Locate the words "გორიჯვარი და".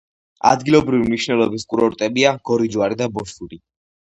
2.51-3.11